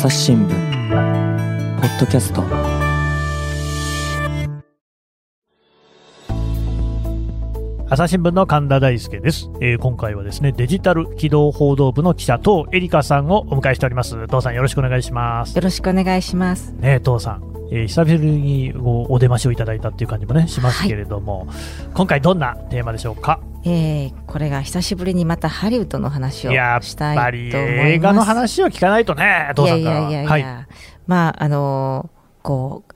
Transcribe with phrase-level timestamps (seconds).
[0.00, 0.48] 朝日新聞。
[0.48, 2.42] ポッドキャスト。
[7.90, 14.16] 朝日新聞の神田大輔です、えー今回はですねデジタル機動報道部の記者東エリカさんをお迎えしております。
[14.26, 15.54] 東さんよろしくお願いします。
[15.54, 16.72] よろしくお願いします。
[16.72, 21.46] ね東さん、えー久々におお出ましをいただいたっていう感じもねしますけれども、
[21.94, 23.40] 今回どんなテーマでしょうか？
[23.64, 27.56] えー、これが久しぶりにまたハリウッドの話をしたいとぱ思います。
[27.60, 30.44] り映画の話を聞かないとね東さんからいやいやいやいや、はい。
[31.06, 32.94] まああのーこう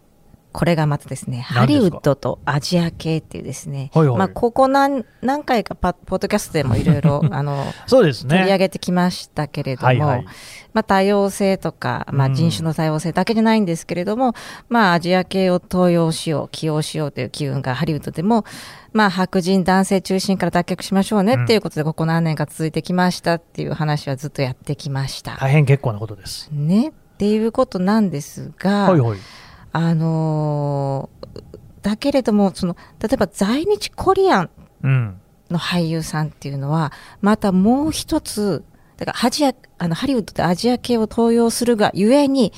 [0.52, 4.18] これがまたですねハリウッドとアジア系っていうですね、はいはい。
[4.18, 8.36] まあここ何何回かパポッドキャストでもいろいろ あのそうですね。
[8.36, 10.26] 取り上げてきましたけれども、はいはい
[10.74, 14.34] まあ、多様性とか、まあ、うん人種の多様性だけじゃないんですけれども、
[14.68, 18.44] まあ、アジア系を登用しよう、起用しようという機運がハリウッドでも、
[18.92, 25.36] まあ、白人男性中心から脱却しましょうねっていうことで、ここ何年か続いてきましたっていう話はずっとやってきました。
[25.36, 26.88] 大変結構なことですね。
[26.88, 29.18] っていうことなんですが、はいはい
[29.72, 34.50] あのーだけれども、その、例えば在日コリアン
[34.82, 35.20] うん
[35.50, 38.64] の俳優さんっていうのは、またもう一つ、
[38.96, 42.52] だからアジア、あの、ハリウッドでアジア系を登用するがゆえに、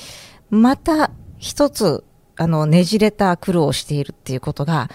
[0.50, 2.04] また一つ、
[2.38, 4.90] あの、ねじれた苦労をしているっていうことが、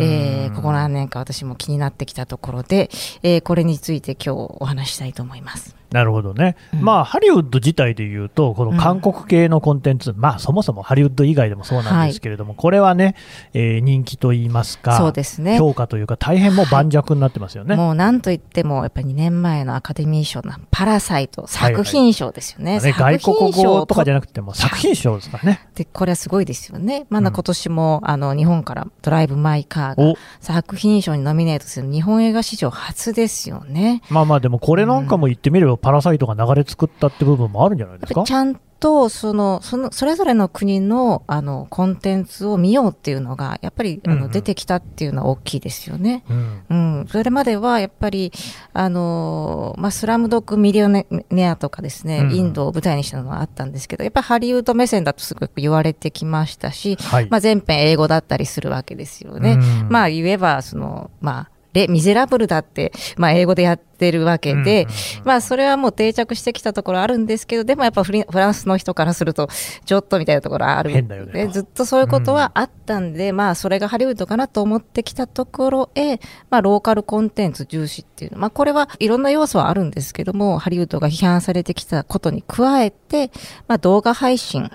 [0.00, 2.88] えーここ何年か私も気になってきたところで、
[3.22, 5.74] えーこれについて今日お話ししたいと思います。
[5.96, 13.14] なるほどね、うんまあ、ハリウッド自体でいうと、この韓国系のコンテンツ、まあ、そもそもハリウッド以外でもそうなんですけれども、これはね、
[13.52, 15.58] えー人気といいますか、そうですね。
[15.58, 17.76] 評価というか、大変もう盤石になってますよね。
[17.76, 22.80] もう何と言っても、やっぱり2年前のアカデミー賞のパラサイト、作品賞ですよね。
[22.80, 25.68] ね外国語とかじゃななくても、作品賞ですからね。
[25.74, 27.06] で、これはすごいですよね。
[27.08, 34.02] まうんだ今年も、あの、日本からドライブ・マイ・カーがお作品賞にノミネートする日本映画史上初ですよね。
[34.10, 38.24] まあまあ、でもこれなんかも言ってみれば、パラサイトが流れ作ったって部分もあるんじゃないですか？
[38.24, 38.32] ち。
[38.32, 46.24] ゃんと、その、その、それぞれの国の、あの、コンテンツを見ようっていうのが、やっぱり、あの、出てきたっていうのは大きいですよね。
[46.28, 48.32] うんうん、それまではやっぱり、
[48.72, 51.06] あのーまあ、スラムドッグミリオネ
[51.48, 59.52] アとかですね、うんインドを舞台にしたのがあったんですけど、やっぱりハリウッド目線だとすごく言われてきましたし、はいまあ、全編英語だったりするわけですよね。
[59.52, 64.86] うんまあ、言えば、その、まあ、レ・ミゼラブルだって、まあ、英語でやってるわけで、うんうんうん
[65.24, 69.48] まあ、それはもう定着してきたところあるんですけど、でもやっぱフリフランスの人からすると、
[69.84, 70.90] ちょっとみたいなところある。
[70.90, 76.16] 変だよねでずっとそういうことはあったんで、まあ、それがハリウッドかなと思ってきたところへ、
[76.50, 78.38] まあ、ローカルコンテンツ重視っていうの。
[78.38, 83.30] まあ、これはいろんな要素はあるんですけども、ハリウッドが批判されてきたことに加えて、
[83.68, 84.70] まあ、動画配信、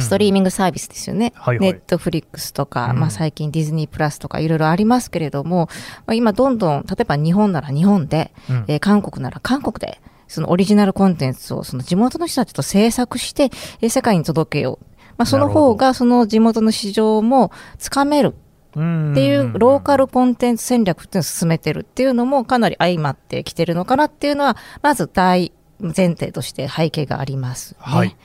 [0.00, 1.32] ストリーミングサービスですよね。
[1.34, 1.72] はいはい。
[1.72, 3.00] ネットフリックスとか、うん。
[3.00, 5.68] まあ最近ディズニープラスとかいろいろありますけれども、
[6.06, 8.64] まあ、今どんどん、例えば日本なら日本で、うん。
[8.68, 13.44] えー韓国なら韓国で、そのオリジナルコンテンツをその地元の人たちと制作して、
[13.80, 14.84] えー世界に届けよう。
[15.16, 18.34] まあその方がその地元の市場もつかめる。
[18.76, 19.12] うん。
[19.12, 27.78] っていうローカルコンテンツ戦略っていうのを進めてるっていうのもかなり相まってきてるのかなっていうのは、まず大前提として背景があります、ね。
[27.80, 28.16] はい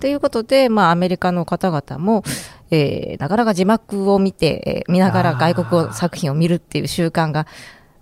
[0.00, 2.22] ということで、まあ、アメリカの方々も、
[2.70, 7.46] えーなかなか字幕を見て、えー見ながら外国語作品を見るっていう習慣が、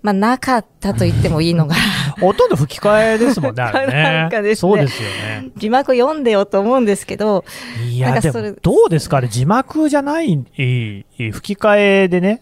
[0.01, 1.75] まあ、なかったと言ってもいいのが、
[2.21, 4.03] ほとんど吹き替えですもんね、あれね。
[4.03, 5.49] なんかですねそうですよね。
[5.57, 7.43] 字幕読んでよと思うんですけど、
[7.85, 11.05] いや、でなんかそれも、どうですか、あれ、字幕じゃない、吹
[11.41, 12.41] き替えでね、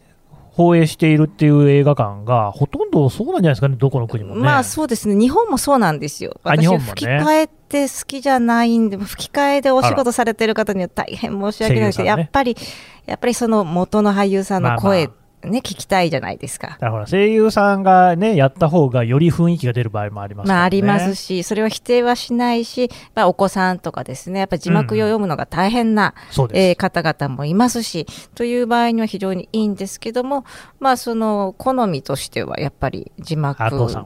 [0.58, 4.42] 放映しているっていう映画館が、ほとんどそうなんじゃないですかね、どこの国もね。
[4.42, 6.40] まあそうですね、日本もそうなんですよ。
[6.44, 12.58] 私あ日本もね吹き替えって好きじゃないんで、吹き替えでお仕事されてる方には大変申し訳ないですけど、ねやっぱり、
[13.06, 15.10] やっぱりその元の俳優さんまあまあの声、
[15.48, 16.78] ね、聞きたいじゃないですか。
[16.80, 20.54] だから声優さんがね、やった方がより雰囲気が出る場合もありますね。
[20.54, 26.60] まあありますし、それは否定はしないし、まあお子さんとかですね、やっぱり字幕を読むのが大変な、そうです。
[26.60, 28.06] えー方々もいますし、
[28.36, 30.46] という場合には非常にいいんですけども、
[30.80, 33.58] まあその好みとしてはやっぱり字幕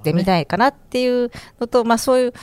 [0.04, 2.34] で見たいかなっていうのと、まあそういう、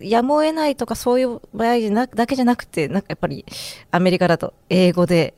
[0.00, 3.44] やむを得ないとかそういう場合だけじゃなくて、なんかやっぱり
[3.90, 5.34] アメリカだと英語で、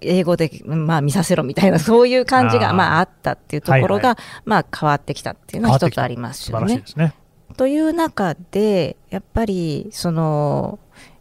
[0.00, 6.82] 英語で、まあ見させろみたいな、 そういう感じが、まああったっていうところが、はいまあ変わってきたっていうのは一つあります素よね。
[6.96, 7.14] ね。
[7.56, 10.78] という中で、やっぱり、その、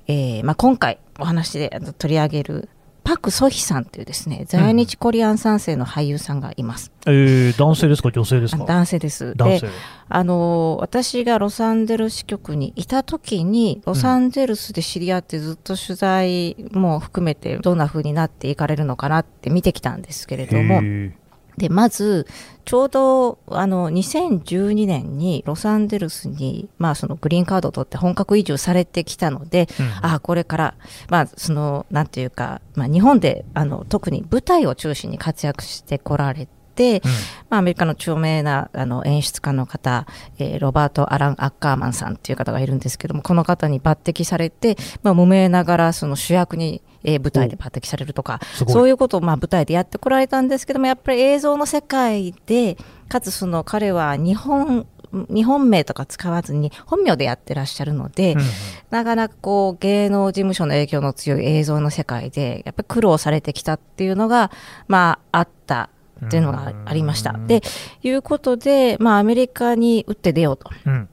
[0.07, 2.69] えーまあ、今回お話で取り上げる、
[3.05, 6.91] パク・ソヒさんというですね、在日コリアン三世の俳優さんがいます。
[7.05, 8.63] えー、男性ですか、女性ですか？
[8.63, 9.27] あ男性です。
[9.27, 9.67] で男性。、
[10.09, 21.15] あの、私がロサンゼルス支局にいた時に、ロサンゼルスで知り合ってずっと取材も含めて、どんな風になっていかれるのかなって見てきたんですけれども、へ
[21.57, 22.27] で、まず、
[22.65, 30.75] ちょうど、あの、2012年にロサンゼルスに、まあ、そのグリーンカードを取って本格移住されてきたので、うんああ、これから、
[31.09, 37.01] まあ、その、なんていうか、まあ、日本で、あの、特に舞台を中心に活躍してこられて、
[37.49, 40.05] まあ、アメリカの著名なあの演出家の方、
[40.37, 54.87] えーロバート・アラン・アッカーマンさんっていう方がいるんですけども、この方に抜擢されて、まあ、無名ながらその主役に、えー舞台で抜擢されるとか、そういうことをまあ舞台でやってこられたんですけども、やっぱり映像の世界で、かつその彼は日本、
[55.29, 58.45] 日本名とか使わずに本名でやってらっしゃるので、うんうん。
[58.89, 64.51] なかなかこう芸能事務所の影響の強い映像の世界で、やっぱり苦労されてきたっていうのが、
[64.87, 65.89] まあ、あった
[66.25, 67.31] っていうのがありました。
[67.31, 67.61] うんで、
[68.03, 70.69] いうことで、まあ、アメリカに打って出ようと。
[70.85, 71.09] うん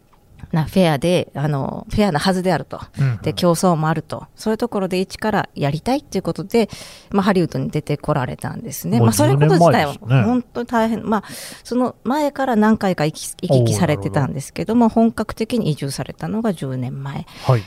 [0.53, 2.81] な、フェアで、あの、フェアなはずであると。
[2.99, 4.27] うんで、競争もあると。
[4.37, 6.69] そういうところで一からやりたいっていうことで、
[7.11, 9.01] まあ、ハリウッドに出てこられたんですね。
[9.01, 11.09] まあ、そういうこと自体は10年前ですね本当に大変。
[11.09, 11.25] まあ、
[11.65, 17.27] その前から何回か行き行き来されてたんですけども、本格的に移住されたのが10年前。
[17.47, 17.63] はい。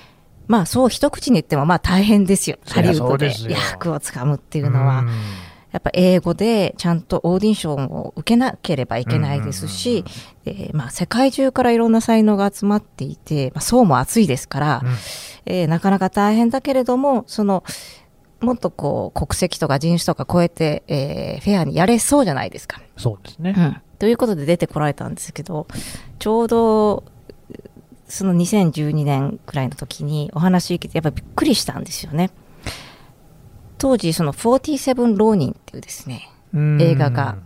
[0.48, 2.57] まあそう一口に言ってもまあ大変ですよ。
[2.68, 5.09] ハリウッドで役をつかむっていうのはん。
[5.75, 10.06] やっぱ英語でちゃんとオーディションを受けなければいけないですし、
[10.45, 14.92] えーまあ世界中からいろんな才能が集まっていて、まあ層も厚いですから、うん
[15.48, 17.66] えーなかなか大変だけれども、その、
[18.39, 22.81] もっとこう国籍とか人種とか超えて、えーフェアにやれそうじゃないですか。
[22.95, 23.54] そうですね。
[23.57, 25.68] うん、ということで出てこられたんですけど、
[26.19, 27.04] ちょうど、
[28.07, 32.31] その2012年くらいの時にお話聞いて、やっぱりびっくりしたんですよね。
[33.77, 37.38] 当時、その47浪人っていうですね、うん映画が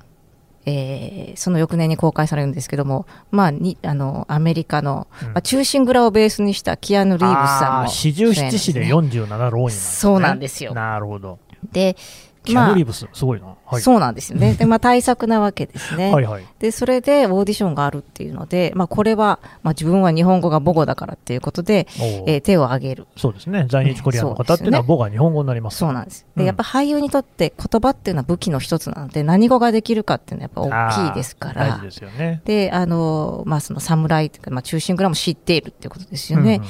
[0.66, 10.02] えーその翌年に公開されるんですけども、まあ、にあのアメリカの、うんまあ、忠臣蔵をベースにしたキアヌ・リーブスさんあーも四十七士で47浪人なんですね。
[10.02, 11.40] そうなんですよなるほど。
[11.72, 11.96] で、
[12.44, 13.56] キアまあヌリーブス、すごいな。
[13.66, 13.82] はい。
[13.82, 14.54] そうなんですよね。
[14.60, 16.14] で、まあ、対策なわけですね。
[16.14, 16.46] はいはい。
[16.60, 21.88] で、それでオーディションがあるっていうので、まあ、これは、まあ、自分は日本語が母語だからっていうことで、
[22.26, 23.06] えー手を挙げる。
[23.18, 23.68] そうですね。
[23.70, 25.78] 在日コリアンの方っていうのは、母が日本語になります。
[25.78, 26.26] そうなんです。
[26.36, 31.82] うんで、やっぱ俳優にとって言葉っていうのは武器の一つなので、何語ができるかっていうのはやっぱ大きいですから大事。
[31.82, 32.42] ですよね。
[32.46, 36.56] で、あの、まあ、その侍というか、まあ、中心蔵も知っているっていうことですよね。
[36.56, 36.70] うんうん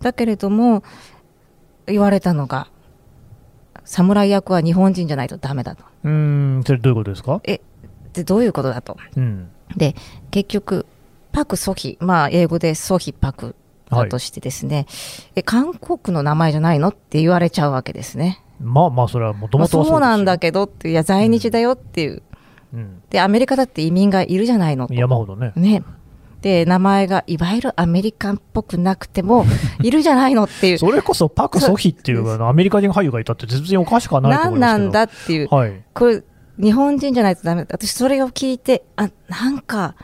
[0.00, 0.84] だけれども、
[1.86, 2.68] 言われたのが、
[3.88, 5.82] 侍役は日本人じゃないとダメだと。
[6.04, 6.10] うー
[6.58, 7.40] ん、それどういうことですか？
[7.44, 7.62] え、
[8.12, 8.98] で、どういうことだと。
[9.16, 9.48] うん。
[9.76, 9.94] で、
[10.30, 10.84] 結局、
[11.32, 13.56] パク・ソヒ、まあ、英語でソヒ・パク
[13.88, 14.86] はいだとしてですね、
[15.34, 18.42] え、韓国の名前じゃないのって言われちゃうわけですね。
[18.60, 22.22] まあまあ、それはもとまあもとはそうなんだけけどって、いや、在日だよっていう。
[22.74, 23.02] うん。
[23.08, 24.92] で、アメリカだって移民がいるじゃないのと。
[24.94, 25.52] 山ほどね。
[25.56, 25.82] ね。
[26.40, 29.44] で、名前がいわゆるアメリカンっぽくなくても、
[29.82, 30.78] いるじゃないのっていう。
[30.78, 34.82] それこそパク・ソヒっていうアメリカ人俳優がいたって全然おかしくはないと思いますけど。
[34.82, 35.48] 何なんだっていう。
[35.54, 35.82] はい。
[35.94, 36.22] これ、
[36.60, 37.68] 日本人じゃないとダメだ。
[37.72, 39.94] 私、それを聞いて、あ、なんか、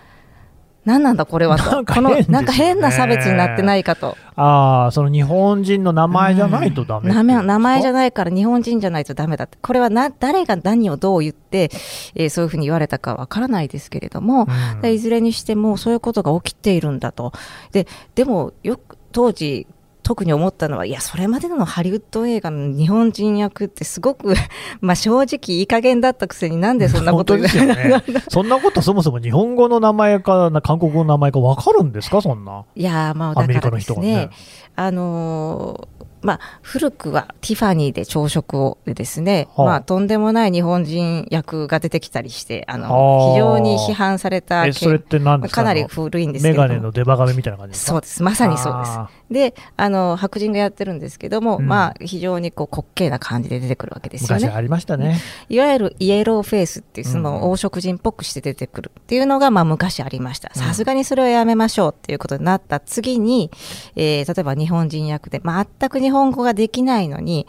[0.85, 1.71] 何なんだこれはと。
[1.71, 4.17] なんかこのなんか変な差別になってないかと。
[4.37, 8.13] ああ、その日本人の名前じゃないとダメうん名前名前じゃない。
[8.13, 9.59] から日本人じゃないとダメだって。
[9.61, 11.71] これはな、誰が何をどう言って、
[12.15, 17.33] えーそういうふうに言われたかわからないですけれども、うんでいずれにしてもそういうことが起きているんだと。
[17.73, 19.67] で、でもよく当時、
[20.05, 24.35] 特に思ったのは、いや、それまでのハリウッド映画の日本人役ってすごく、
[24.83, 28.03] まあ正直いい加減だったくせになんでそんなことですよね。
[28.29, 32.65] そんなことそもそも日本語の名前かな韓国語の名前か分かるんですか、そんな？
[32.77, 34.29] いやーまあアメリカだからの人がね、
[34.77, 35.94] あのー
[36.25, 45.49] まあ、古くはティファニーで朝食をでですね、はあまあ、とんでもない日本人役が出てきたりして、あはの、あ非常に批判されたえ、それって何か？
[45.49, 47.93] かなり古いんですけれどもメガネの出歯髪みたいな感じですか？
[47.93, 48.23] そうです。
[48.23, 48.91] まさにそうです。
[48.91, 54.45] あで、あの、白人がやってるんですけども、うんまあ、非常にこう滑稽な感じで出てくるわけーですよね。
[54.45, 55.21] 昔ありましたね。
[55.49, 60.55] いわゆるイエローフェイスっていう、そうんの黄色人っぽくして出てくるっていうのが、まあ、昔ありました。
[60.55, 63.51] さすがにそれはやめましょうっていうことになった次に、
[63.97, 67.47] えー例えば日本人役で、全く日本語ができないのに、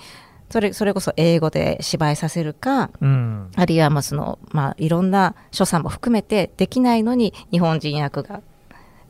[0.49, 3.51] それ、それこそ英語で芝居させるか、うん。
[3.55, 8.41] あるいはまあその、まあ、いろんな所作も含めてできないのに日本人役が、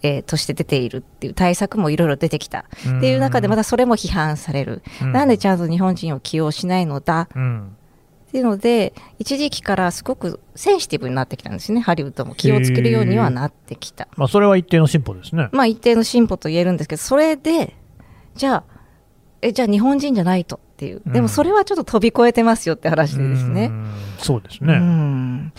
[0.02, 2.66] えーとして出ているっていう対策もいろいろ出てきた。
[2.98, 5.12] っていう中でまたそれも批判される、うん。
[5.12, 7.28] なんでちゃんと日本人を起用しないのだ？
[7.36, 7.76] うん。
[8.28, 11.80] っていうので一時期からすごくセンシティブになってきたんですね。
[11.80, 14.08] ハリウッドも気をつけるようにはなってきた。
[14.18, 15.50] まあ、それは一定の進歩ですね。
[15.52, 17.76] まあ一定の進歩と言えるんですけどそれで
[18.36, 18.64] じゃあ
[19.46, 21.02] えじゃあ日本人じゃないとっていう。
[21.06, 23.92] でもそれはちょっと飛び越えてますよって話でですね、うん。
[24.18, 24.74] そうですうね。
[24.75, 25.54] ん。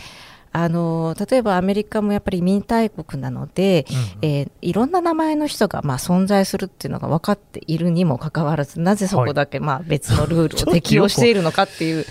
[0.53, 3.97] あの例えばアメリカもやっぱり移民大国なので、うん
[4.29, 12.05] えーいろんな名前の人がまあ存在するっていうのが分かっているにもかかわらずなぜそこだけまあ別のルールを適用しているのかっていう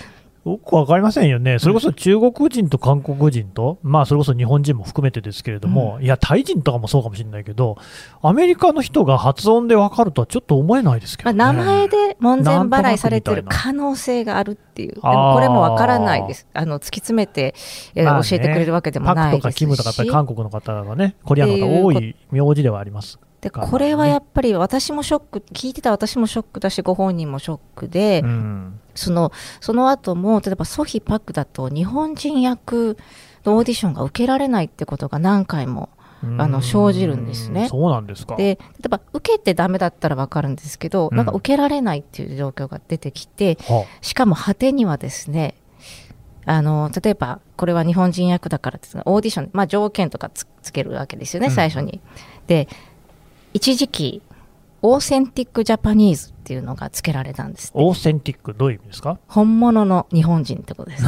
[0.46, 7.78] よくわかりませんよね、それこそ中国人と韓国人と、まあ、それこそ日本人も含めてですけれども、いや、タイ人とかもそうかもしれないけど、
[8.22, 11.60] アメリカの人が発音でわかるとはちょっと思えないですけまあ、どね。
[11.60, 17.56] 名前で門前払いされてる可能性があるっていう、でもこれもわからないです、あの突き詰めて、
[17.96, 18.30] えーまあね。
[18.30, 23.20] 教えてくれるわけでもパクとないですし、かキムとか、やっぱり韓国の方がね、コリアンの方が多い名字ではあります。
[23.46, 28.80] でこれはやっぱり私もショック、聞いてた私もショックだし、ご本人もショックで、うん。
[28.96, 32.98] そのその後も、例えばソヒ・パクだと、日本人役
[33.44, 35.90] のオーディションが受けられないってことが何回も
[36.24, 37.70] あの生じるんですね。
[37.70, 38.36] そうなんですか。
[38.36, 41.16] で例えば受けてダメだったら分かるんですけど、うん。
[41.16, 45.54] なんか受けられないっていう状況が出てきて、はしかも果てにはですね、
[46.48, 51.54] あの例えばこれは日本人役だからですね、オーディション、まあ、条件とかつつけるわけですよね、うん。
[51.54, 52.02] 最初に。
[52.48, 52.68] で、
[53.56, 54.22] 一時期、
[54.82, 57.72] オーセンティック・ジャパニーズっていうのがつけられたんです、ね。
[57.74, 59.18] オーセンティック、どういう意味ですか？
[59.28, 61.04] 本物の日本人ってことです。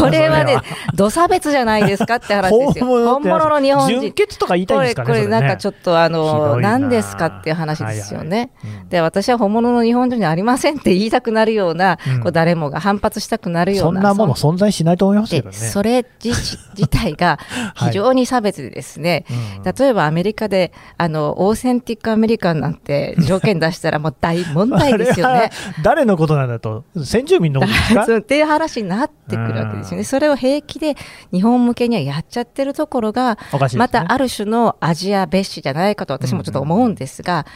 [0.00, 0.56] これはね、
[0.94, 2.86] 土差別じゃないですかって話ですよ。
[2.86, 4.12] 本物の日本人純。
[4.14, 8.50] 潔とか言いたいんですかね、これ、これなんかちょっとあの、何ですかっていう話ですよね。
[8.62, 14.00] はいはいうんで、私は本物の日本人じゃありませんって言いたくなるような、うんこう誰もが反発したくなるよそうな。
[14.00, 15.54] んなもの存在しないと思いますけでどね。
[15.54, 16.34] それ自
[16.74, 17.38] 自体が
[17.74, 19.38] 非常に差別でですね、うん
[19.78, 25.50] 例えばアメリカであのオーセンティックアメリカンなんて条件出したらもう大問題ですよあれはね。
[25.82, 28.04] 誰のことなんだと、先住民のことですか？
[28.18, 30.04] っていう話になってくるわけですよね。
[30.04, 30.96] それを平気で
[31.32, 33.38] 日本向けにはやっちゃってるところが、ね
[33.76, 37.46] またある種のアジア蔑視じゃないかと私もちょっと思うんですが、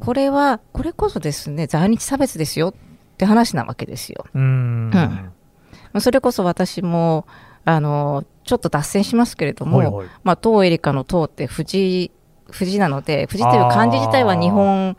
[0.00, 2.74] これは、これこそですね、在日差別ですよっ
[3.16, 4.24] て話なわけですよ。
[4.34, 4.44] うーん。
[4.44, 7.26] うんそれこそ私も、
[7.64, 12.12] あの、ちょっと脱線しますけれども、ほいほいまあ、東エリカの東って藤、
[12.50, 14.96] 藤なので、藤という漢字自体は日本っ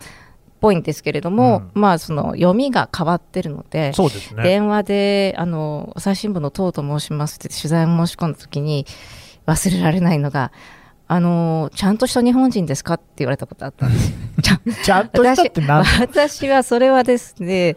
[0.60, 4.44] ぽいんですけれども、まあ、その読みが変わってるので、そうですね。
[4.44, 8.86] 電話で、あの、朝日新聞の東と申しますって取材を申し込んだ時に、
[9.48, 10.52] 忘れられないのが、
[11.08, 14.18] あの、ちゃんとした日本人ですかって言われたことあったんです よ。
[14.84, 17.76] ちゃんとしたって何私私はそれはですね、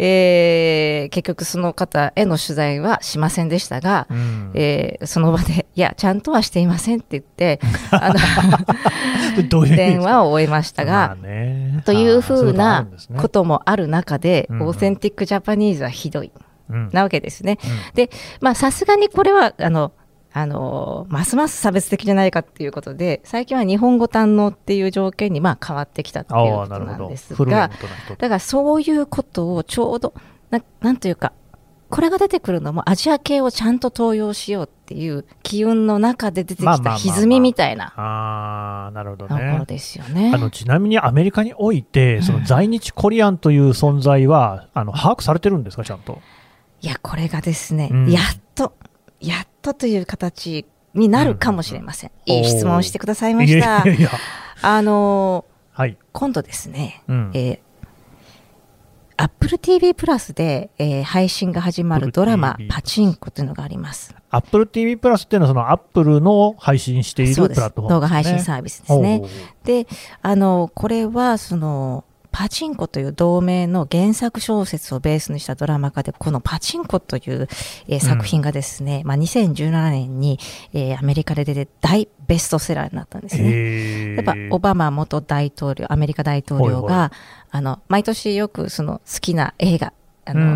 [0.00, 4.50] えー結局その方への取材はしませんでしたが、うん。
[4.54, 11.82] えーその場で、いや、ちゃんとはしていませんって言って、 あの電話を終えましたまあが、ね。
[11.84, 12.86] というふうな
[13.16, 16.32] こともある中で、うんうんオーセンティックジャパニーズはひどい。
[16.70, 16.90] うん。
[16.92, 17.58] なわけですね。
[17.64, 17.94] うん。
[17.94, 19.92] で、まあ、さすがにこれは、あの、
[20.32, 27.70] あの、ますます差別的じゃないかっていうことで、最近は日本語堪能っていう条件に、まあ、変わってきたっていうことなんですが、
[28.18, 30.14] だからそういうことをちょうど、
[30.50, 31.32] ななんというか、
[31.88, 39.64] これが出てくるのもアジア系をちゃんと登用しようっていう機運の中で出てきた歪みみたいなああ、なるほどところね。
[39.66, 40.30] ですよね。
[40.34, 46.20] あのちなみにアメリカにおいて、その在日コリアンという存在は、あの把握されてるんですか、ちゃんと？
[46.82, 48.22] いや、これがですね、うんやっ
[48.54, 48.74] と、
[49.18, 52.10] やっとという形になるかもしれません。
[52.26, 52.32] うん。
[52.32, 53.82] いい質問をしてくださいました。
[53.84, 53.94] いや。
[53.94, 54.10] いや
[54.62, 55.96] あのはい。
[56.12, 57.30] 今度ですね、うん。
[57.34, 57.58] えー
[59.20, 64.14] Apple TV プラスで、えー配信が始まる Apple ドラマパチンコというのがあります。
[64.30, 69.22] Apple TV プラスっていうのは、そのアップルの配信しているプラットフォーム動画配信サービスですね。
[69.64, 69.88] で、
[70.22, 77.48] あの、これは、その、パチンコという同名の原作小説をベースにしたドラマ化で、このパチンコという、
[77.88, 80.38] えー作品がですね、まあ、2017年に、
[80.72, 83.50] えーアメリカで出て大ベストセラーになったんですね。
[83.50, 86.90] へやっぱオバマ元大統領、アメリカ大統領ほいほい。
[86.90, 87.12] が、
[87.50, 89.92] あの、毎年よくその好きな映画、
[90.28, 90.46] あうの、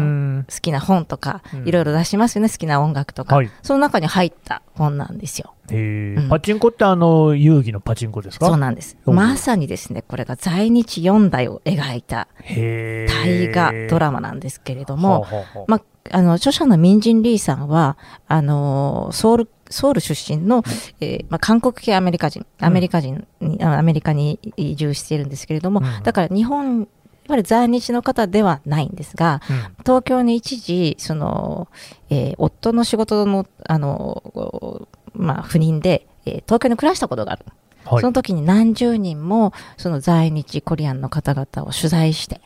[0.40, 0.46] ん。
[0.48, 3.50] 好きな本とかうん、いろいろ出しますよね、好きな音楽とか、はい。
[3.62, 5.54] その中に入った本なんですよ。
[5.70, 6.22] へー。
[6.22, 6.28] うん。
[6.28, 8.46] パチンコってあの遊戯のパチンコですか？
[8.46, 8.96] そうなんです。
[9.06, 15.26] まさにですね、これが在日4代を描いた大河ドラマなんですけれども、
[15.68, 20.64] まあ、あの、著者のミンジン・リーさんは、あの、ソウル、ソウル出身の、
[21.00, 26.02] えーまあ、韓国系アメリカ人、アメリカ人に、あアメリカに移住しているんですけれども、うん。
[26.02, 26.88] だから日本、
[27.32, 31.68] ぱり在日の方ではないんですが、うん東京に一時、その、
[32.10, 37.44] えー夫の仕事の、あの、まあ、不妊で、えー東京に暮らしたことがある。
[37.46, 42.40] はいその時に何十人も、その在日コリアンの方々を取材して、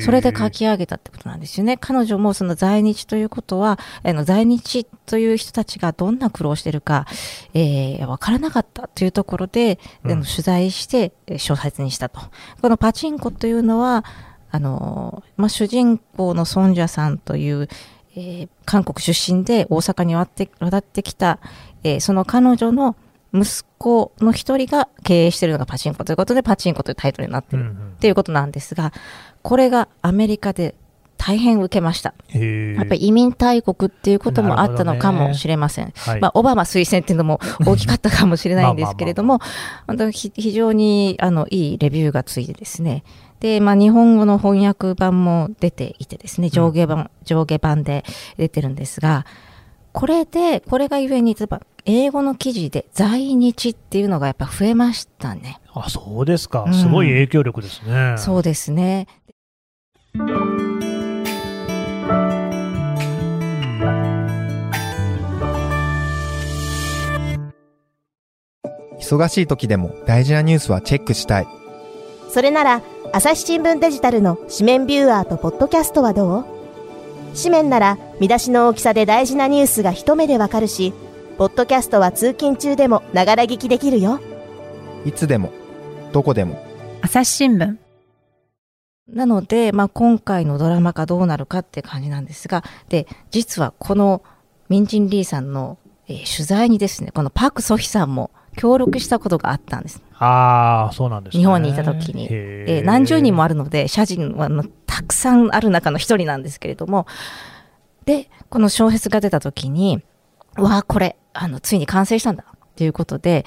[0.00, 1.78] それで書き上げたってことなんですよね。
[1.78, 7.06] 彼女もその在日ということは、あの在日という人たちがどんな苦労してるか、
[7.54, 12.20] えー、わからなかったというところで、うん取材して、えー小説にしたと。
[12.60, 14.04] このパチンコというのは、
[14.52, 17.68] あの、まあ、主人公のソンジャさんという、
[18.14, 21.40] えー韓国出身で大阪に渡って渡ってきた、
[21.82, 22.94] えーその彼女の
[23.34, 27.70] 息子の一人が経営しているのがパチンコということで、パチンコというタイトルになっている。
[27.70, 28.92] っていうことなんですが、
[29.42, 30.74] これがアメリカで
[31.24, 32.14] 大変受けました。
[32.34, 35.92] やっぱり移民大国っていうこともあったのかもしれません。
[35.94, 36.20] はい。
[36.20, 39.38] まあ、オバマ推薦っていうのも 大きかったかもしれないんですけれども、
[39.86, 43.04] 本当にひ非常にあのいいレビューがついてですね、
[43.38, 48.04] で、まあ、日本語の翻訳版も出ていてですね、上下版、上下版で
[48.36, 49.24] 出てるんですが、
[49.92, 55.60] これで、これがゆえに、例えば、英語の記事で在日っていうのがやっぱ増えましたね。
[55.72, 56.64] あそうですか。
[56.66, 59.06] うんすごい影響力ですね、そうですね。
[69.02, 71.46] 忙しい時でも大事なニュースはチェックしたい。
[72.30, 72.82] それなら、
[73.12, 76.44] 朝日新聞デジタルの紙面ビューアーとポッドキャストはどう？
[77.36, 80.94] 紙面なら、見出しの大きさで大事なニュースが一目でわかるし、
[81.36, 84.20] ポッドキャストは通勤中でもながら聞きできるよ。
[85.04, 85.52] いつでも、
[86.12, 86.64] どこでも。
[87.02, 87.76] 朝日新聞
[89.08, 94.22] なので、まあ、今回のドラマがどうなるかって感じなんですが、で、実はこの
[94.68, 100.02] ミンジン・リーさんの、えー取材にですね、このパク・ソヒさんも協力したことがあったんです。
[100.18, 104.50] ああそうなんですね日本にいた時にへえー何十人もあるるので、社人は
[104.86, 107.06] たくさんある中の一人なんですけれども、
[108.04, 110.02] で、この小説が出た時に、
[110.56, 113.44] わあ、これ、あの、ついに完成したんだっていうことで、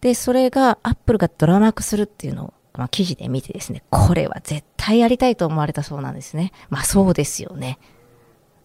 [0.00, 6.52] で、それがアップルがドラマ化するっていうのを、まあ、記事で見てですね、これは絶対やりたいと思われたそうなんですね。
[6.68, 7.78] まあそうですよね。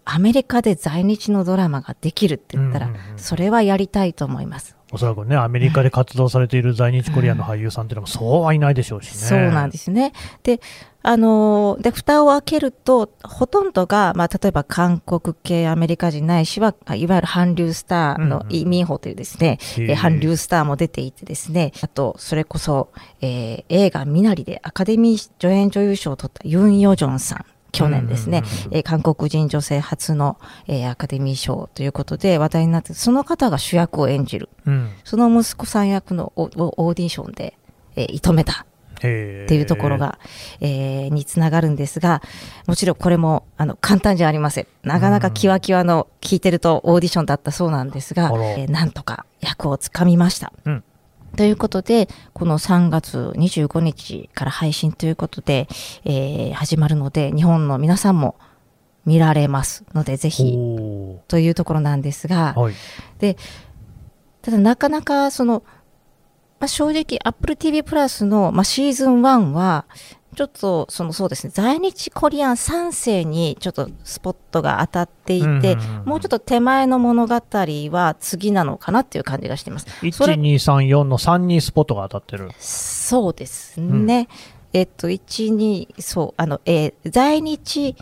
[0.04, 4.77] アメリカで在日のドラマができるって言ったらそれはやりたいと思います。
[4.90, 10.12] おそらくねアメリカで活動されている在日コリアンの俳優さんっていうのもそうはいないでしょうしねそうなんですね。
[10.42, 10.60] で、
[11.02, 22.88] あのーで、蓋を開けると、ほとんどが、まあ、例えば韓国系アメリカ人ないしは、あいわゆる韓流スターのうんうんイ・ミンホというですね、へーえー韓流スターも出ていてですね、あと、それこそ、
[23.20, 27.44] えー映画ミナリでアカデミー助演女優賞を取ったユン・ヨジョンさん。
[27.72, 34.48] 去年ですね、うんうんうんうんえー韓国人女性初の、えーアカデミー賞ということで話題になって、その方が主役を演じる。
[34.66, 37.56] うんその息子さん役のオオーディションで、
[37.96, 38.64] えー射止めた。
[38.98, 39.06] って
[39.54, 40.18] いうところが、
[40.60, 42.20] えーにつながるんですが、
[42.66, 44.66] もちろんこれもあの簡単じゃありません。
[44.82, 50.52] なかなかキワキワの聞いてるとオーディションだったそうなんですがあら、えーなんとか役をつかみました。
[50.64, 50.84] うん
[51.38, 55.68] ということで、この3月25日から配信ということで、
[56.04, 58.34] えー始まるので、日本の皆さんも
[59.06, 62.74] 見られますので、ぜひおというところなんですが、ーはい。
[64.42, 65.62] ただなかなかその、
[66.58, 69.84] まあ、正直 Apple TV プラスの、まあ、シーズン1は、
[70.38, 79.86] ちょっとそのそうですね、在日コリアン3世にちょっとスポットが当たっていて、うんうんうんもうちょっと手前の物語は次なのかなっていう感じがしています。
[80.12, 84.28] それ1234の3にスポットが当たってるそうですね。
[84.72, 87.96] えっと、1、2、そう、あの、えー在日、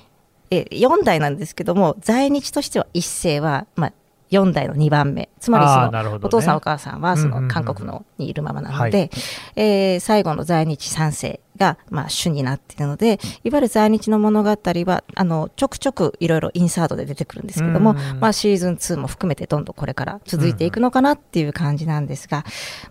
[0.51, 3.92] えー、4代なんですけども、在日としては一世は、まあ、
[4.31, 5.29] 4代の2番目。
[5.39, 5.73] つまりそ
[6.11, 9.11] の、お父さんお母さんはその韓国のにいるままなのはで、
[9.55, 22.45] えー最後の在日3世が、まあ、主になっているので、いわゆる在日の物語は、あの、ちょくちょくいろいろインサートで出てくるんですけども、うんうんまあ、シーズン2も含めてどんどんこれから続いていくのかなっていう感じなんですが、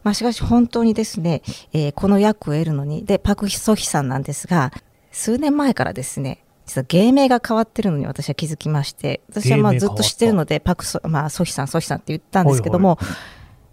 [0.04, 1.41] まあ、しかし本当にですね、
[1.74, 4.71] えーこの役を得るのに、で、パク・ソヒさんなんですが、
[5.12, 12.97] 数年前からですね、実は芸名が変わってるのに私は気づきまして、私はまあずっと知ってるので、パクソ、まあ、ソヒさん、ソヒさんって言ったんですけども、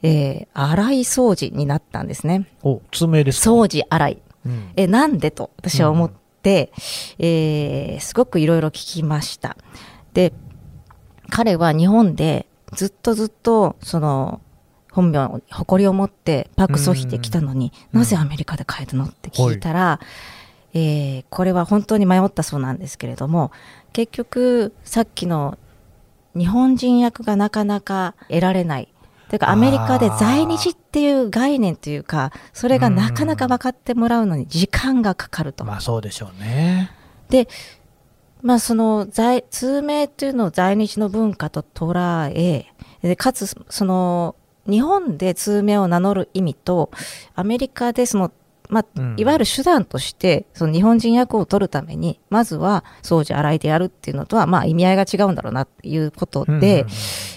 [0.03, 2.49] えー、荒井掃除になったんですね。
[2.63, 3.51] お通名ですか？
[3.51, 4.23] 掃除荒井。
[4.45, 4.73] うん。
[4.77, 6.11] え、なんでと私は思っ
[6.43, 6.73] て、
[7.19, 9.57] えーすごくいろいろ聞きました。
[10.13, 10.33] で、
[11.31, 14.41] 彼は日本でずっとずっと、その、
[14.91, 18.01] 本名を誇りを持ってパクソヒで来たのに、うん。
[18.01, 20.01] なぜアメリカで変えたのって聞いたら、
[20.75, 23.53] えーこれは本当に迷ったそうなんですけれども、
[23.93, 25.59] 結局、さっきの
[26.37, 28.89] 日本人役がなかなか得られない。
[29.29, 35.65] というか、アメリカで在日っていう概念というか、それがなかなか分かってもらうのに時間がかかると。
[35.65, 36.91] まあそうでしょうね
[37.31, 37.49] で、
[38.43, 42.67] まあその在、通名っていうのを在日の文化と捉え、
[43.01, 44.37] でかつ、その、
[44.69, 46.91] 日本で通名を名乗る意味と、
[47.35, 48.31] アメリカでその、
[48.73, 56.87] まあうん、いわゆる手段として、その日本人役を取るために、まずは、掃除洗いでやるっていうのとは、まあ意味合いが違うんだろうなっていうことで、うんうんうん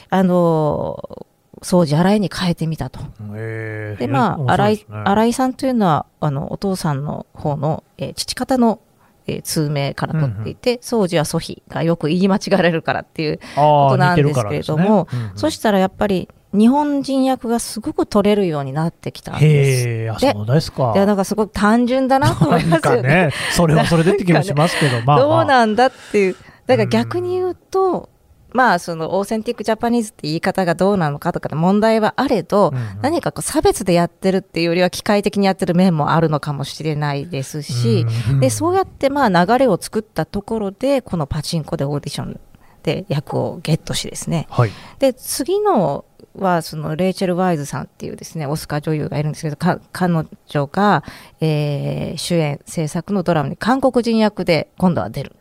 [0.09, 1.25] あの、
[1.61, 3.01] 掃除洗いに変えてみたと。
[3.35, 3.99] へー。
[3.99, 8.79] で、まあ、面白新井ですね、新井さんというのは、あの、お父さんの方の、えー父方の、
[9.27, 15.19] えー通名から取っていて、掃除は祖父がよく言い間違われるからっていうことなんですけれどもね。
[15.19, 15.37] うんうん。
[15.37, 20.25] そしたらやっぱり日本人役がすごく取れるようになってきたんです。
[20.25, 20.93] へそうですか。
[20.95, 23.01] いや、なんかすごく単純だなと思いますよね。
[23.01, 26.35] ね、それは それでって気もしますけど、まあ、まあ、どうなんだっていう。
[26.67, 28.09] だから逆に言うと、
[28.55, 42.39] まあ、そのオーセンティックジャパニーズって言い方がどうなのかとかの問題はあれど、うんうん何かこう差別でやってるっていうよりは機械的にやってる面もあるのかもしれないですし、うんでそうやってまあ流れを作ったところでこのパチンコでオーディション
[42.85, 44.47] で役をゲットしですね。
[44.49, 44.71] はい。
[44.99, 46.05] で次の
[46.37, 50.13] はそのレイチェル・ワイズさんっていうですねオスカー女優がいるんですけどか彼
[50.47, 51.03] 女が、
[51.39, 55.35] えー主演制作のドラマに韓国人役で今度は出る。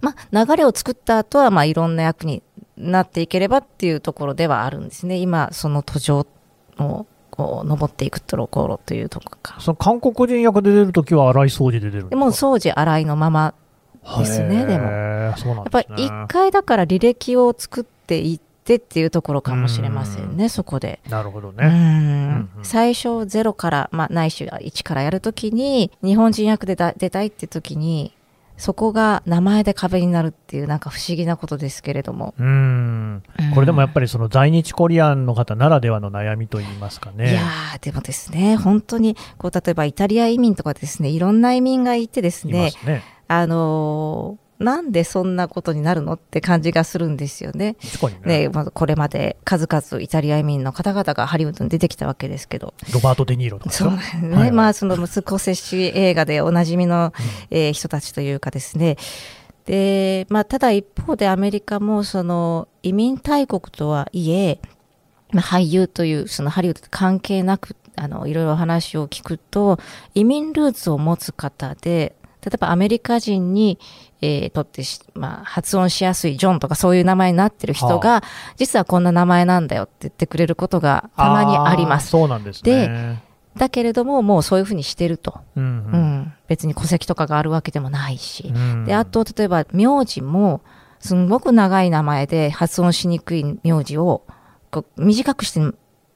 [0.00, 2.42] まあ、流れを作った後はまあいろんな役に
[2.76, 5.16] なっていければっていうところではあるんですね。
[5.16, 6.26] 今その途上
[6.78, 9.60] をこう登っていくところというところか。
[9.60, 12.10] その韓国人役で出るときは荒井掃除で出るんですか？
[12.10, 13.54] でもう掃除洗いのまま
[14.18, 16.06] ですねでもそうなんやっぱりですね。
[16.06, 21.00] 一回だから履歴を作っていってっていうところかもしれませんね、そこで。
[21.06, 21.66] うなるほどね。
[21.66, 28.14] んうん最初ゼロから、まあ、ないしは1からやるときに日本人役でだ出たいって時に
[28.56, 33.22] そこが名前で壁になるっていうなんか不思議なことですけれども、うん。
[33.54, 37.32] これでもやっぱりその在日コリアンの方ならではの悩みといいますかね。
[37.32, 43.02] いやーでもですね本当にこう例えばイタリア移民とかですねいろんな移民がいてですいまねすね。
[43.28, 47.76] あのーなんでそんなことになるのって感じがするんですよね。
[48.24, 48.42] ね。
[48.44, 54.52] ね、まあ、これまで数々イタリア移民の方々がハリウッドに出てきたわけですけど、ロバート・デ・ニーロとかそうですね、はいはい。
[54.52, 57.12] まあそのスコセッシ映画でおなじみの、
[57.50, 58.96] えー人たちというかですね。
[59.66, 64.60] で、まあ、ただ一方でアメリカもその移民大国とはいえ、
[65.32, 69.78] まあ、俳優というそのハリウッドと関係なくあのいろいろ話を聞くと
[70.14, 73.78] 移民ルーツを持つ方で例えばアメリカ人に、
[74.20, 78.22] えーとってし、まあ、発音しやすいジョンとかそういう名前になってる人が、
[78.56, 82.08] 実はこんな名前なんだよって言ってくれることがたまにあります。
[82.08, 83.22] ーそうなんですね。
[83.56, 88.84] だけれどももうそういうふうにしてると、うんううんん、別に戸籍とかがあるわけでもないし、うん。
[88.84, 90.60] であと例えば名字も
[90.98, 94.22] すんごく長い名前で発音しにくい名字を
[94.70, 95.60] こう短くして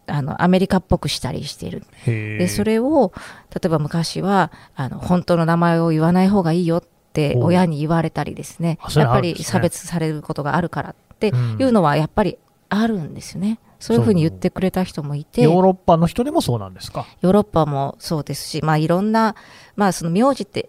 [0.08, 3.12] あのアメリカっぽくしたりしているでそれを
[3.54, 8.78] 例えば昔はあの本当の名前を言わない方がいいよって親に言われたりですね。
[8.82, 11.30] あそういうやっぱり差別されることがあるからってい
[11.64, 13.58] うのはやっぱりあるんですよね。
[13.80, 17.06] そういうふうに言ってくれた人もいて、ヨーロッパの人でもそうなんですか？
[17.20, 19.36] ヨーロッパもそうですし、まあ、いろんな、
[19.76, 20.68] まあ、その名字って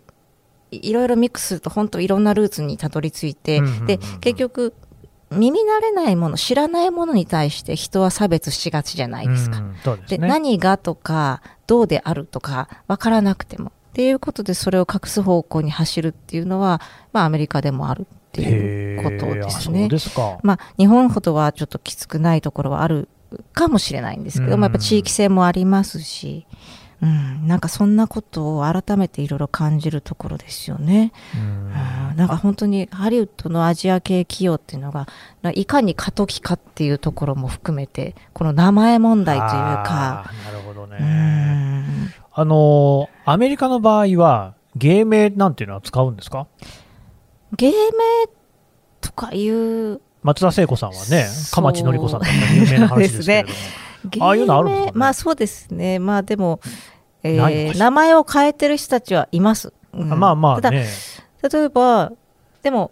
[0.71, 3.85] いいろいろミックスすると本当いろんなルーツにたどり着いて、うんうんうんうん。
[3.87, 4.73] で結局
[5.31, 9.61] 耳慣れないもの知らないものに対して人は差別しがちじゃないですか。
[10.07, 10.27] でね。
[10.27, 19.87] 何がとかどうであるとか分からなくてもっていうことでそれを隠す方向に走るっていうのは、まあ、アメリカでもあるっていうことですね。
[19.89, 20.39] ですか。
[20.43, 23.09] まあ、日本ほどはちょっときつくないところはある
[23.53, 26.45] かもしれないんですけど、うんまあ、やっぱ地域性もありますし、
[27.01, 31.13] うん、なんかそんなことを改めていろいろ感じるところですよね。
[31.33, 31.41] うん
[32.11, 35.07] うん、なんか本当にハリウッドのアジア系企業っていうのが
[35.41, 40.29] ないかに過渡期かっていうところも含めてこの名前問題というか。
[40.45, 40.97] なるほどね。
[40.99, 46.47] うんあのーアメリカの場合は、芸名なんていうのは使うんですか？
[47.57, 47.73] 芸名
[49.01, 53.55] とかいう松田聖子さんはね、そう鎌地のり子さんだっ有名な話ですけれども。
[54.05, 55.99] 芸ああいうのあるんですかね名まあそうですね。
[55.99, 56.59] まあでも、
[57.23, 59.73] えー名前を変えてる人たちはいます。
[59.93, 60.87] うんまあまあただ、ね。
[61.41, 62.11] 例えば、
[62.61, 62.91] でも、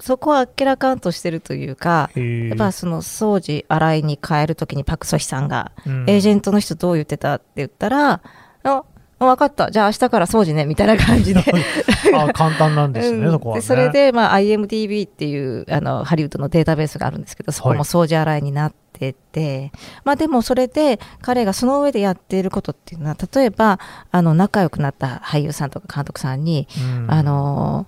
[0.00, 8.20] そこはあっけらかんとしてるというか、やっぱその掃除、洗いに変えるときにパク・ソヒさんが、うんエージェントの人どう言ってたって言ったら、
[8.62, 8.84] あ、
[9.18, 9.70] 分かった。
[9.70, 11.40] じゃあ明日から掃除ね、みたいな感じで。
[12.14, 13.60] あ簡単なんですね、うんそこは、ね。
[13.60, 19.72] でそれで、まあ、IMDB っていうあのハリウッドのデータベースがあるんですけどそこも掃除洗いになってて、
[20.04, 23.78] まあでもそれで彼がその上でやっていることっていうのは例えば
[24.10, 27.10] あの仲良くなった俳優さんとか監督さんに、うん。
[27.10, 27.86] あの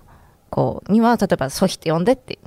[0.49, 2.39] こうには例えばソヒって呼んでって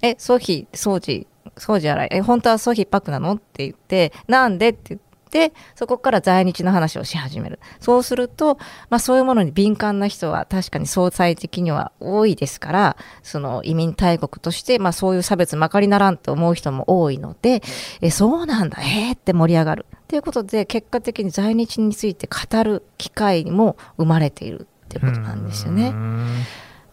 [0.00, 3.34] えソヒ掃除掃除洗いえ本当はソヒパクなの？
[3.34, 4.70] って言ってなんで？
[4.70, 5.00] って言っ
[5.34, 7.58] てそこから在日の話をし始める。
[7.80, 8.56] そうすると、
[8.88, 17.62] まあ、そういうものに敏感な人は確かに相対的には多いですからその移民大国として、まあ、そういう差別まかりならんと思う人も多いので
[18.00, 19.86] えそうなんだえー、って盛り上がる。
[20.06, 25.88] ということで結果的に在日について語る機会も生まれているっていうことなんですよね。
[25.88, 26.44] うん。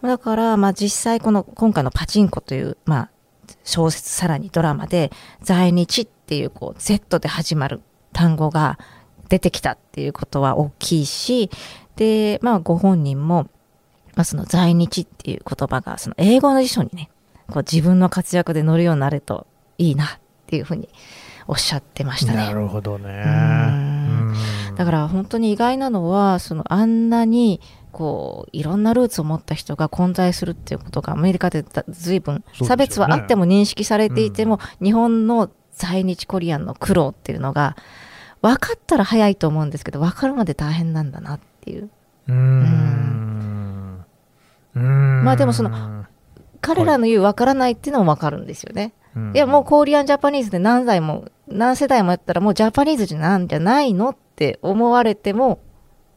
[0.01, 3.09] だから、まあ、実際この今回の「パチンコ」という、まあ、
[3.63, 5.11] 小説さらにドラマで
[5.43, 7.81] 「在日」っていうこう Z で始まる
[8.13, 8.77] 単語が
[9.29, 11.49] 出てきたっていうことは大きいし
[11.95, 13.47] で、まあ、ご本人も、
[14.15, 17.09] まあ、その在日っていう言葉がその英語の辞書にね
[17.47, 19.47] こう自分の活躍で載るようになると
[19.77, 20.09] いいなっ
[20.47, 20.89] ていうふうに
[21.47, 22.37] おっしゃってましたね。
[22.37, 23.23] なるほどね。
[23.25, 24.11] うん
[24.75, 37.75] だから本当に意外なのはそのあんなにこういろんなルーツを持った人が混在するっていうことがアメリカでだ随分差別はあっても認識されていても、日本の在日コリアンの苦労っていうのが
[38.41, 41.89] 分かったら早いと思うんですけど分かるまで大変なんだなっていう。
[42.27, 44.05] うーん。
[44.75, 45.23] うーん。
[45.23, 46.05] まあでもその
[46.59, 48.93] 彼らの言う分からないっていうのも分かるんですよね。
[49.15, 49.35] うん。
[49.35, 55.59] いやもうコーリアンジャパニーズで何代も何世代もやったらもうジャパニーズじゃなんじゃないのって思われても、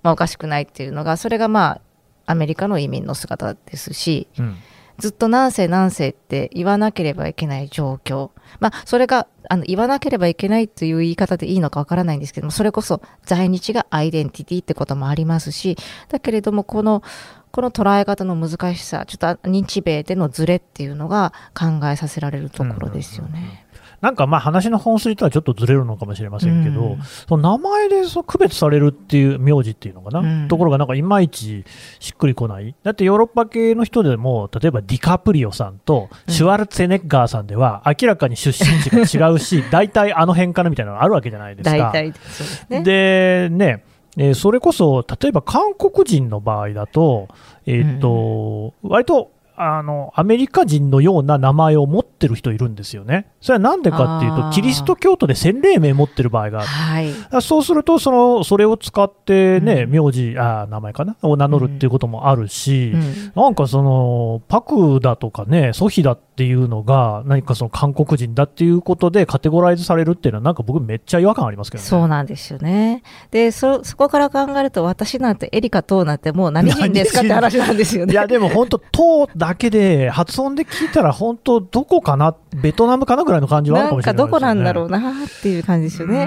[0.03, 1.81] まあ、おかしくないっていうのがそれがま
[2.27, 4.57] あアメリカの移民の姿ですしうん
[4.99, 8.31] ずっと何世何世って言わなければいけない状況
[8.61, 15.77] まあそれがあの言わなければいけないという言い方でいいのかわからないんですけどもそれこそ在日がアイデンティティってこともありますし
[16.09, 17.03] だけれどもこの
[17.51, 23.64] この捉え方の難しさちょっと日米でのズレっていうのが考えさせられるところですよね。
[24.05, 31.65] なんかまあ話の本筋とはちょっとずれるのかもしれませんけど、うんその名前でそう区別されるっていう名字っていうのかな、うんところがなんかいまいち
[32.01, 32.75] しっくりこない。
[32.83, 41.77] だってヨーロッパ系の人でも、例えばディカプリオさんとシュワルツェネッガーさんでは明らかに出身地が違うし、 大体あの辺かなみたいなのがあるわけじゃないですか。
[41.77, 42.83] 大体そうですね。
[42.83, 43.85] でね、
[44.19, 47.29] えーそれこそ、例えば韓国人の場合だと、
[47.67, 53.31] えーっと、割と、あの、アメリカ人のような名前を持ってる人いるんですよね。
[53.41, 56.69] それはなんでかっていうと、キリスト教徒で洗礼名持ってる場合がある。
[56.69, 57.09] はい。
[57.31, 61.17] あそうすると、その、それを使ってね、うん名字、あー名前かな？
[61.23, 71.89] を名乗るっていうこともあるし、うんなんかその、パクだとかね、ソヒだっていうのが、何かその韓国人だっていうことでカテゴライズされるっていうのは、なんか僕めっちゃ違和感ありますけどね。
[71.89, 73.05] そうなんですよね。
[73.31, 78.13] で、そ、そこから考えると、私なんてエリカ等なんてもう何人ですかって話なんですよね。
[78.13, 84.31] いや、でも本当、党だけで、発音で聞いたら、本当、どこかな、ベトナムかなぐらいの感じはあるなんかもしれないですよ、ね。
[84.31, 86.27] かどこなんだろうなっていう感じですよね。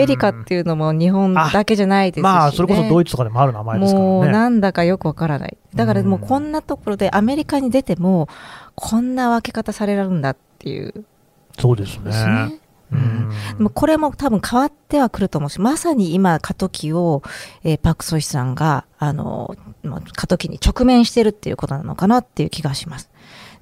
[0.00, 2.22] エリカっていうのも日本だけじゃないですし、ね。
[2.22, 4.10] まあ、それこそドイツとかでもある名前ですからね。
[4.10, 5.56] もうなんだかよくわからない。
[5.74, 8.28] だからもうこんなところでアメリカに出ても、
[8.74, 11.04] こんな分け方されるんだっていう。
[11.58, 12.12] そうですね。
[12.90, 13.28] うん
[13.58, 17.22] でもこれも多分変わってはくると思うし、まさに今、過渡期を、
[17.62, 23.10] えーパク・ソヒさんが、あの、まあ過渡期に直面してるっていうことなのかなっていう気がします。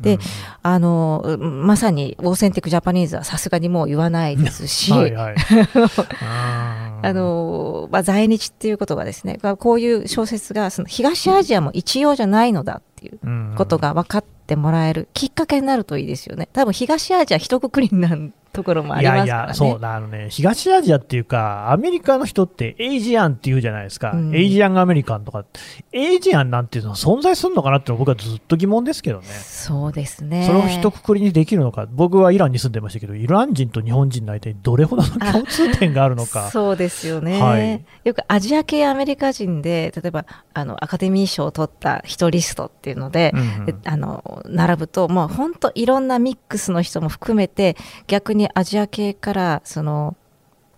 [0.00, 0.18] で、
[0.62, 5.36] あの、うんまさにオーセンティック・ジャパニーズはさすがにもう言わないですし、はいはい。
[7.02, 16.48] あの、まあ、在日っていうことがですね、こういう小説が、その東アジアも一様じゃないのだっていううんことが分かってもらえるきっかけになるといいですよね。
[16.52, 19.28] 多分東アジア一括りになるところもあいりますからね。
[19.30, 24.12] やいや、そうだ、あのね、東アジアっていうか、アメリカの人ってエイジアンって言うじゃないですか。
[24.12, 25.44] うんエイジアンアメリカンとか。
[25.92, 29.26] エイジアンなんていうのは存在するのかなって僕はずっと疑問ですけどね。
[29.26, 30.46] そうですね。
[30.46, 36.50] それを一括りにできるのか、僕はイランに住んでましたけど、イラン人と日本人の間にどれほどの共通点があるのか。
[36.50, 50.16] そうですよね、はいよくアジア系アメリカ人で例えばあのアカデミー賞を取った人リストっていうので、うんうんであの並ぶともう本当いろんなミックスの人も含めて逆にアジア系からその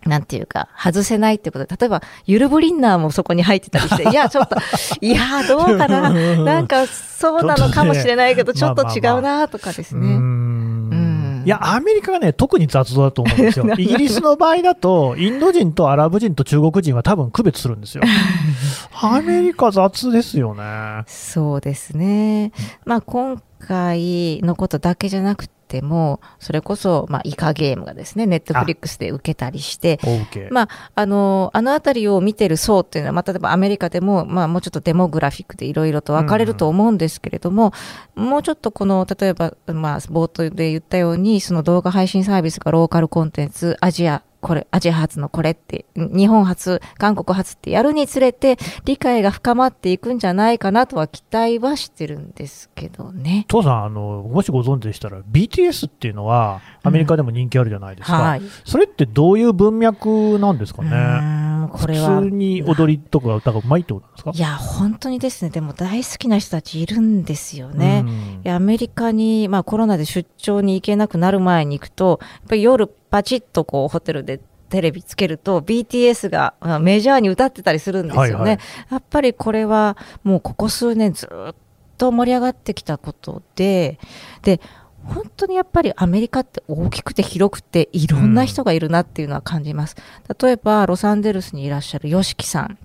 [0.07, 4.57] なんていうか、外せないってことで、例えば、ユルブリンナーもそこに入ってたりして、 いや、ちょっと、
[5.00, 10.16] いや、どうかな、なんか、そうなのかもしれないけど、ちょっと違うなとかですね。
[10.16, 13.66] んいや、アメリカがね、特に雑だと思うんですよ。
[13.76, 18.02] イギリスの場合だと、インド人とアラブ人と中国人は多分区別するんですよ。
[19.00, 21.04] アメリカ雑ですよね。
[21.07, 22.52] そうですね。
[22.85, 30.48] まあ、今回のことだけじゃなくても、それこそ、まあ、イカゲームがですね、ネットフリックスで受けたりして、お受け。
[30.50, 37.72] まあ、あの、あのあたりを見てる層っていうのは、まあ、例えばアメリカでも、まあ、もうちょっとデモグラフィックでいろいろと分かれると思うんですけれども、
[38.16, 53.46] もうちょっとこの、例えば、まあ、冒頭で言ったように、その動画配信サービスがローカルコンテンツ、アジア、これ、アジア初のこれって、日本初、韓国初ってやるにつれて、理解が深まっていくんじゃないかなとは期待はしてるんですけどね。
[53.48, 58.16] 父さん、あの、もしご存知でしたら、BTS っていうのは、アメリカでも人気あるじゃないですか。
[58.16, 58.42] はい。
[58.64, 61.47] それってどういう文脈なんですかうね。
[61.81, 62.21] これは。
[62.21, 64.31] 普通に踊りとか歌がうまいってことなんですか？
[64.35, 68.03] いや、本当にですね、でも大好きな人たちいるんですよね。
[68.07, 78.31] うんいやアメリカに、まあ、コロナで出張に行けなくなる前に行くと、やっぱり夜パチッとこうホテルでテレビつけると BTS がまあメジャーに歌ってたりするんですよね。
[78.33, 78.59] はいはい
[78.91, 81.55] やっぱりこれはもうここ数年ずっ
[81.97, 83.99] と盛り上がってきたことで、
[84.43, 84.61] で、
[85.09, 89.97] 本当にやっぱりアメリカって大きくて広くていろんな人がいるなっていうのは感じます。
[90.40, 92.79] 例えばロサンゼルスにいらっしゃる YOSHIKI さん。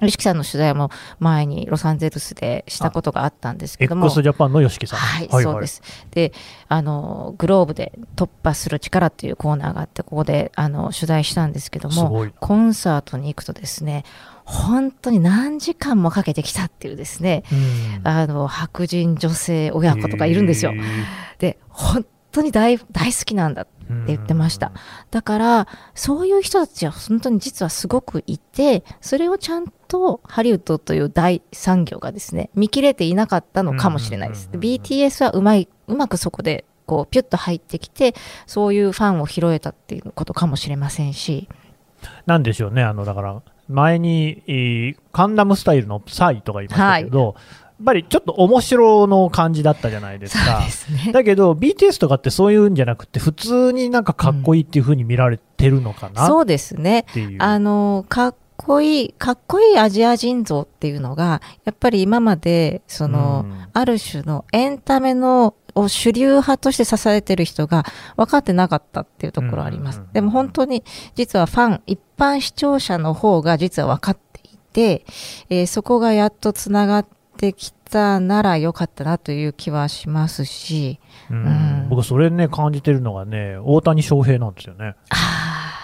[0.00, 4.06] 吉木さんの取材も前にロサンゼルスでしたことがあったんですけども。
[4.06, 4.98] x ジャパンの吉木さん。
[4.98, 5.82] はい、そうです。
[6.12, 6.32] で、
[6.68, 14.04] あの、グローブで突破する力っていうコーナーがあって、ここで、あの、取材したんですけども、コンサートに行くとですね、
[14.48, 17.44] 本当に何時間もかけてきたっていうですね、
[18.02, 20.72] あの、白人女性親子とかいるんですよ。
[21.38, 23.72] で、本当に大大好きなんだって
[24.06, 24.72] 言ってました。
[25.10, 34.48] だから、そういう人たちは本当に実はすごくいて、それをちゃんとハリウッドという大産業がですね、見切れていなかったのかもしれないです。
[34.54, 38.14] BTS はうまい、うまくそこでこうピュッと入ってきて、
[38.46, 41.50] そういうファンを拾えたっていうことかもしれませんし。
[42.24, 47.34] なんでしょうね、あの、だから、前に、えー、カンナムスタイルのサイとか言いましたけど、はい。
[47.34, 50.62] やっぱりちょっと面白の感じだったじゃないですか。
[50.62, 56.24] すね、だけど、BTS とかってそういうんじゃなくて、普通になんかかっこいいっていうふうに見られてるのかな、う。
[56.24, 57.04] ん、そうですね。
[57.38, 67.84] あの、かっこいい、かっこいいアジア人像っていうのが、やっぱり今まで、その、うん、ある種のエンタメのを主流派として支えてる人が
[68.16, 70.02] 分かってなかったっていうところあります。
[70.12, 70.82] でも本当に、
[71.14, 75.04] 実はファン、一般視聴者の方が実は分かっていて、
[75.48, 80.98] えー、そこがやっとつながって、きたなら良かったなという気はしますし、
[81.30, 81.48] うんう
[81.86, 84.96] ん、僕、それね、感じてるのがね、大谷翔平なんですよね。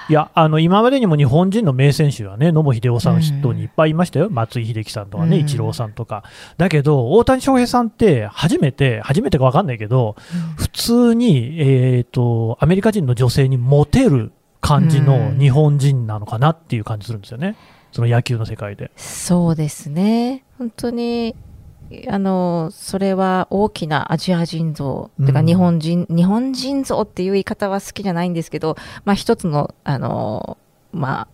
[0.09, 6.25] いやあの今までにも日本人の名選手はね、野茂英雄さん筆頭にいっぱいいましたよ、うん、松井秀喜さんとかね、イチローさんとか。
[6.59, 17.57] だけど、大谷翔平さんって初めて、初めてか分かんないけど、うん、普通に、えーと、アメリカ人の女性にモテる感じの日本人なのかなっていう感じするんですよね。
[17.93, 18.91] その野球の世界で。
[18.97, 20.45] そうですね。
[20.59, 21.37] 本当に、
[22.09, 30.59] あの、それは大きなアジア人像、うん、てか日本人、日本人像っていう言い方は好きじゃないんですけど、まあ一つの、あの、
[30.93, 31.29] まあ、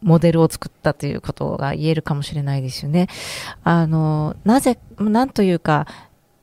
[0.00, 3.08] モデルを作ったということが言えるかもしれないですよね。
[3.64, 5.86] あの、なぜ、なんというか、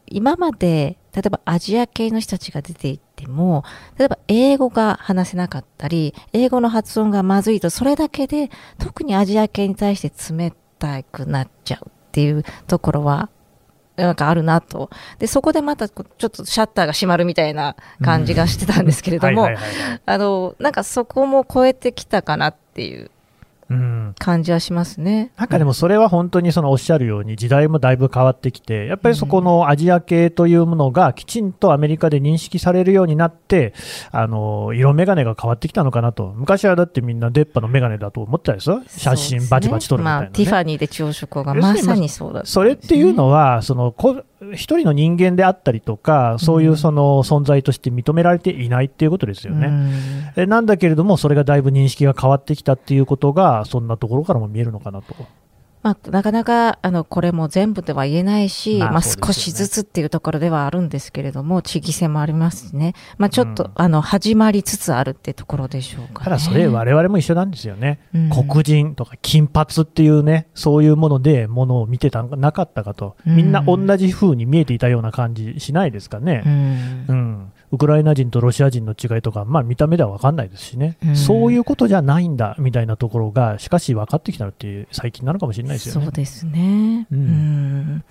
[0.07, 3.63] 今まで、例えばアジア系の人たちが出ていっても、
[3.97, 13.29] 例えば英語が話せなかったり、英語の発音がまずいと、それだけで、特にアジア系に対して冷たくなっちゃうっていうところは、
[13.95, 14.89] なんかあるなと。
[15.19, 19.49] で、そこでまたちょっとシャッターが閉まるみたいな感じがしてたんですけれども、
[20.05, 23.11] あの、なんかそこも超えてきたかなっていう。
[24.19, 33.73] 感じはしますね、なんかでもそれは本当にそのおっしゃるように時代もだいぶ変わってきてやっぱりそこのアジア系というものがきちんとアメリカで認識されるようになって
[34.11, 36.33] あの色眼鏡が変わってきたのかなと。
[36.35, 49.67] 昔はだってみんな出っ歯の眼鏡だと思ってたですよ写真バチバチ撮るみたいな、ね、まあ、ティファニーで朝食がまさにそうだ、ね、それっていうのはそのこ一人の人間であったりとか、そういうその存在として認められていないっていうことですよね。
[50.37, 55.15] うん、なんだけれども、それがだいぶ認識が変わってきたっていうことが、そんなところからも見えるのかなと。
[55.85, 62.95] まあ、なかなか、あの、これも全部では言えないし、まあ、まあ、少しずつっていうところではあるんですけれども、地域性もありますしね。
[63.19, 67.99] まあ、ちょっと、うん、あの、始まりつつあるってところでしょうか、ね、ただ、それ、我々も一緒なんですよね。
[68.15, 73.15] うん、黒人とか金髪っていうね、そういうもので、ものを見てたなかったかと。
[73.23, 76.41] みんな同じ風に見えていたような感じしないですかね。
[76.47, 86.05] うん、うんウクライナ人とロシア人の違いとか、まあ、見た目では分かんないですしね、うん、そういうことじゃないんだみたいなところが、しかし分かってきたのって最近なのかもしれないですよね。
[86.05, 88.03] そうですね、うん、うん。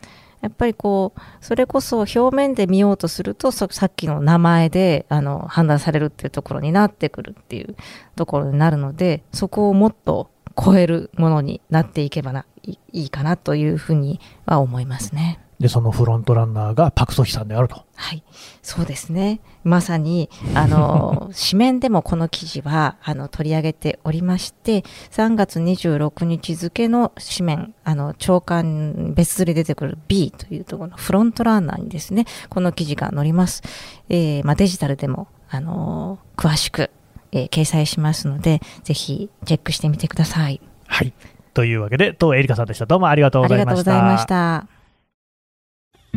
[0.43, 7.75] やっぱりこう、それこそ表面で見ようとすると、さっきの名前であの判断されるっていうところになってくるっていう
[8.17, 10.31] ところになるので、そこをもっと
[10.63, 15.41] 超えるものになっていけばないいかなというふうには思いますね。
[15.61, 17.85] で、そのフロントランナーがパク・ソヒさんであると。
[17.95, 18.23] はい。
[18.63, 19.41] そうですね。
[19.63, 33.63] まさに、あの、 紙面でもこの記事は、あの、取り上げておりまして、3月26日付の紙面、あの、長官別釣り出てくる B というところのフロントランナーにですね、この記事が載ります。
[34.09, 36.91] えー、まあ、デジタルでも、あの、詳しく、
[37.31, 40.61] えー、掲載しますので、ぜひチェックしてみてください。
[40.87, 41.13] はい。
[41.55, 42.87] というわけで、東エリカさんでした。
[42.87, 43.71] どうもありがとうございました。
[43.71, 44.74] ありがとうございました。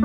[0.00, 0.04] は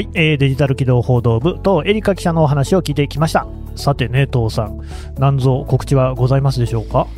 [0.00, 3.48] い、えー、デジタル機動報道部とエリカ記者のお話を聞いてきました。
[3.74, 4.82] さてね、父さん、
[5.18, 7.08] 何ぞ告知はございますでしょうか？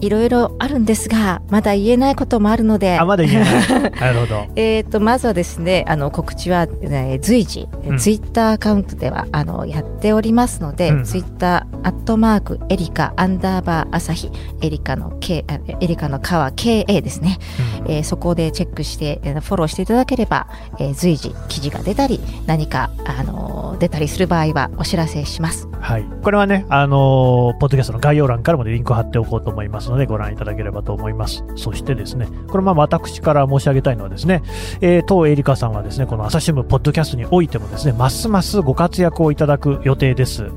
[0.00, 3.90] いろいろあるんですが、まだ言えないこともあるのであ、、まだ言えない。
[4.00, 4.46] なるほど。
[4.56, 14.30] えっ、と、まずはですね、あの、告知は、えー随時、うんツイッターアカウントでは、あの、やっておりますので、うんツイッター、アットマーク、エリカ、アンダーバー、朝日、
[14.62, 17.38] エリカの K、あエリカの川 KA ですね。
[17.84, 20.46] うんえーそこでチェックして、えーフォローしていただければ、
[20.78, 25.66] えー随時記事が出たり、何か、あのー出たりする場合はお知らせします。
[25.80, 31.44] はい、これはね、あのーポッドキャストの概要欄からもリンクを貼っておこうと思いますので、ご覧いただければと思います。
[31.56, 34.42] そしてですね、これまあ私から申し上げたいのはですね、
[34.80, 40.50] えー、当エリカさんはですね、この朝日新聞ポッドキャストにおいてもですね、ますますご活躍をいただく予定です。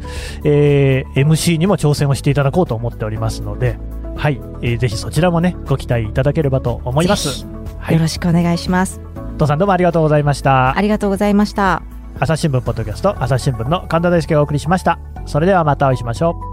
[0.44, 3.78] えー MC にも挑戦をしていただこうと思っておりますので、
[4.16, 7.46] はい、えーぜひそちらもね、ご期待いただければと思いまぜす。
[7.80, 9.02] はいよろしくお願いします。
[9.38, 10.82] 父さんどうもありがとうございましたあ。
[10.82, 11.84] りがとうございました。
[12.20, 15.00] 朝日新聞ポッドキャスト、朝日新聞の神田大輔がお送りしました。
[15.26, 16.53] それではまたお会いしましょう。